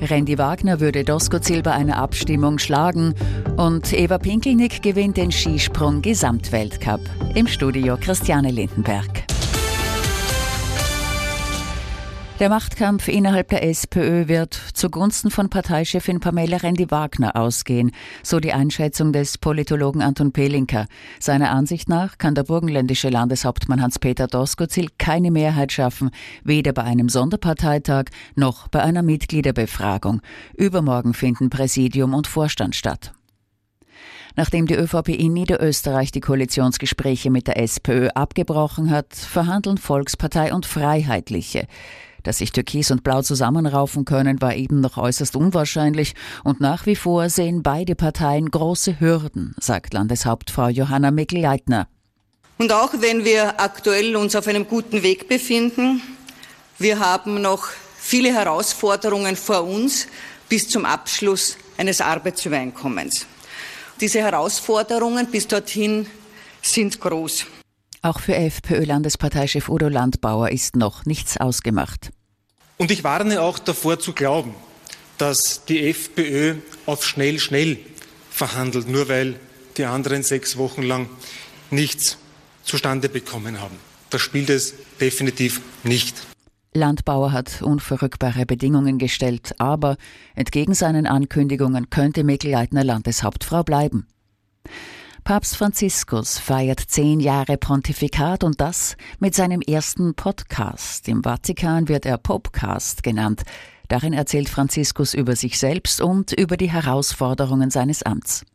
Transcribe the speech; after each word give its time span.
Randy 0.00 0.38
Wagner 0.38 0.80
würde 0.80 1.04
Doskozil 1.04 1.62
bei 1.62 1.72
einer 1.72 1.96
Abstimmung 1.96 2.58
schlagen 2.58 3.14
und 3.56 3.92
Eva 3.92 4.18
Pinkelnick 4.18 4.82
gewinnt 4.82 5.16
den 5.16 5.32
Skisprung 5.32 6.02
Gesamtweltcup. 6.02 7.00
Im 7.34 7.46
Studio 7.46 7.96
Christiane 7.96 8.50
Lindenberg. 8.50 9.17
Der 12.40 12.50
Machtkampf 12.50 13.08
innerhalb 13.08 13.48
der 13.48 13.64
SPÖ 13.64 14.28
wird 14.28 14.54
zugunsten 14.72 15.28
von 15.32 15.50
Parteichefin 15.50 16.20
Pamela 16.20 16.58
Rendi-Wagner 16.58 17.34
ausgehen, 17.34 17.90
so 18.22 18.38
die 18.38 18.52
Einschätzung 18.52 19.12
des 19.12 19.38
Politologen 19.38 20.02
Anton 20.02 20.30
Pelinka. 20.30 20.86
Seiner 21.18 21.50
Ansicht 21.50 21.88
nach 21.88 22.16
kann 22.16 22.36
der 22.36 22.44
burgenländische 22.44 23.08
Landeshauptmann 23.08 23.82
Hans-Peter 23.82 24.28
Doskozil 24.28 24.86
keine 24.98 25.32
Mehrheit 25.32 25.72
schaffen, 25.72 26.10
weder 26.44 26.72
bei 26.72 26.84
einem 26.84 27.08
Sonderparteitag 27.08 28.04
noch 28.36 28.68
bei 28.68 28.84
einer 28.84 29.02
Mitgliederbefragung. 29.02 30.20
Übermorgen 30.56 31.14
finden 31.14 31.50
Präsidium 31.50 32.14
und 32.14 32.28
Vorstand 32.28 32.76
statt. 32.76 33.14
Nachdem 34.36 34.68
die 34.68 34.76
ÖVP 34.76 35.08
in 35.08 35.32
Niederösterreich 35.32 36.12
die 36.12 36.20
Koalitionsgespräche 36.20 37.32
mit 37.32 37.48
der 37.48 37.60
SPÖ 37.60 38.10
abgebrochen 38.10 38.90
hat, 38.92 39.16
verhandeln 39.16 39.76
Volkspartei 39.76 40.54
und 40.54 40.66
Freiheitliche. 40.66 41.66
Dass 42.28 42.36
sich 42.36 42.52
Türkis 42.52 42.90
und 42.90 43.04
Blau 43.04 43.22
zusammenraufen 43.22 44.04
können, 44.04 44.42
war 44.42 44.54
eben 44.54 44.82
noch 44.82 44.98
äußerst 44.98 45.34
unwahrscheinlich 45.34 46.14
und 46.44 46.60
nach 46.60 46.84
wie 46.84 46.94
vor 46.94 47.30
sehen 47.30 47.62
beide 47.62 47.94
Parteien 47.94 48.50
große 48.50 49.00
Hürden, 49.00 49.54
sagt 49.58 49.94
Landeshauptfrau 49.94 50.68
Johanna 50.68 51.10
Mikl-Leitner. 51.10 51.88
Und 52.58 52.70
auch 52.70 52.92
wenn 52.98 53.24
wir 53.24 53.58
aktuell 53.58 54.14
uns 54.14 54.36
auf 54.36 54.46
einem 54.46 54.68
guten 54.68 55.02
Weg 55.02 55.30
befinden, 55.30 56.02
wir 56.78 56.98
haben 56.98 57.40
noch 57.40 57.68
viele 57.96 58.34
Herausforderungen 58.34 59.34
vor 59.34 59.64
uns 59.64 60.06
bis 60.50 60.68
zum 60.68 60.84
Abschluss 60.84 61.56
eines 61.78 62.02
Arbeitsübereinkommens. 62.02 63.24
Diese 64.02 64.18
Herausforderungen 64.18 65.28
bis 65.30 65.48
dorthin 65.48 66.04
sind 66.60 67.00
groß. 67.00 67.46
Auch 68.02 68.20
für 68.20 68.34
FPÖ-Landesparteichef 68.34 69.70
Udo 69.70 69.88
Landbauer 69.88 70.50
ist 70.50 70.76
noch 70.76 71.06
nichts 71.06 71.38
ausgemacht. 71.38 72.10
Und 72.78 72.92
ich 72.92 73.02
warne 73.02 73.42
auch 73.42 73.58
davor 73.58 73.98
zu 73.98 74.12
glauben, 74.12 74.54
dass 75.18 75.64
die 75.64 75.88
FPÖ 75.88 76.54
auf 76.86 77.04
schnell, 77.04 77.40
schnell 77.40 77.78
verhandelt, 78.30 78.88
nur 78.88 79.08
weil 79.08 79.34
die 79.76 79.84
anderen 79.84 80.22
sechs 80.22 80.56
Wochen 80.56 80.82
lang 80.82 81.08
nichts 81.70 82.18
zustande 82.62 83.08
bekommen 83.08 83.60
haben. 83.60 83.76
Das 84.10 84.22
spielt 84.22 84.48
es 84.48 84.74
definitiv 85.00 85.60
nicht. 85.82 86.16
Landbauer 86.72 87.32
hat 87.32 87.62
unverrückbare 87.62 88.46
Bedingungen 88.46 88.98
gestellt, 88.98 89.54
aber 89.58 89.96
entgegen 90.36 90.74
seinen 90.74 91.06
Ankündigungen 91.06 91.90
könnte 91.90 92.22
Mikl-Leitner 92.22 92.84
Landeshauptfrau 92.84 93.64
bleiben. 93.64 94.06
Papst 95.28 95.58
Franziskus 95.58 96.38
feiert 96.38 96.80
zehn 96.80 97.20
Jahre 97.20 97.58
Pontifikat 97.58 98.44
und 98.44 98.62
das 98.62 98.96
mit 99.18 99.34
seinem 99.34 99.60
ersten 99.60 100.14
Podcast. 100.14 101.06
Im 101.06 101.22
Vatikan 101.22 101.86
wird 101.86 102.06
er 102.06 102.16
Popcast 102.16 103.02
genannt. 103.02 103.42
Darin 103.88 104.14
erzählt 104.14 104.48
Franziskus 104.48 105.12
über 105.12 105.36
sich 105.36 105.58
selbst 105.58 106.00
und 106.00 106.32
über 106.32 106.56
die 106.56 106.70
Herausforderungen 106.70 107.68
seines 107.68 108.02
Amts. 108.02 108.46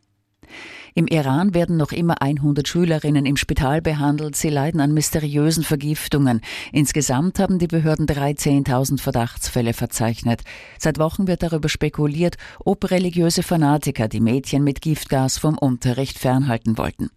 Im 0.96 1.08
Iran 1.08 1.54
werden 1.56 1.78
noch 1.78 1.92
immer 1.92 2.22
100 2.22 2.68
Schülerinnen 2.68 3.26
im 3.26 3.36
Spital 3.36 3.82
behandelt. 3.82 4.36
Sie 4.36 4.50
leiden 4.50 4.80
an 4.80 4.94
mysteriösen 4.94 5.64
Vergiftungen. 5.64 6.42
Insgesamt 6.72 7.40
haben 7.40 7.58
die 7.58 7.68
Behörden 7.68 8.06
13.000 8.06 9.02
Verdachtsfälle 9.02 9.74
verzeichnet. 9.74 10.42
Seit 10.78 11.00
Wochen 11.00 11.28
wird 11.28 11.42
darüber 11.42 11.70
spekuliert, 11.70 12.36
ob 12.64 12.92
religiöse 12.92 13.42
Fanatiker 13.42 14.08
die 14.08 14.20
Mädchen 14.20 14.64
mit 14.64 14.82
Giftgas 14.82 15.40
vom 15.40 15.58
Unterricht 15.58 16.20
fernhalten 16.20 16.78
wollten. 16.78 17.10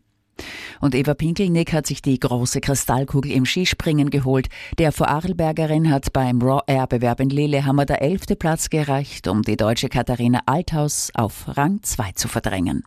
Und 0.81 0.95
Eva 0.95 1.15
Pinkelnick 1.15 1.73
hat 1.73 1.87
sich 1.87 2.03
die 2.03 2.21
große 2.21 2.61
Kristallkugel 2.61 3.33
im 3.33 3.47
Skispringen 3.47 4.11
geholt. 4.11 4.49
Der 4.79 4.93
Vorarlbergerin 4.93 5.91
hat 5.91 6.13
beim 6.13 6.41
Raw 6.43 6.63
Air 6.67 6.87
Bewerb 6.87 7.21
in 7.21 7.31
Lillehammer 7.31 7.87
der 7.87 8.03
elfte 8.03 8.37
Platz 8.37 8.69
gereicht, 8.69 9.29
um 9.29 9.43
die 9.43 9.57
deutsche 9.57 9.89
Katharina 9.89 10.41
Althaus 10.47 11.11
auf 11.15 11.57
Rang 11.57 11.83
2 11.83 12.13
zu 12.13 12.29
verdrängen. 12.29 12.83